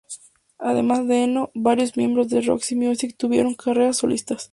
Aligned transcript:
Además 0.57 1.05
de 1.07 1.25
Eno, 1.25 1.51
varios 1.53 1.95
miembros 1.95 2.27
de 2.29 2.41
Roxy 2.41 2.75
Music 2.75 3.15
tuvieron 3.17 3.53
carreras 3.53 3.97
solistas. 3.97 4.49